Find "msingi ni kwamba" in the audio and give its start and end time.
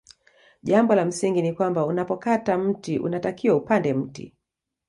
1.05-1.85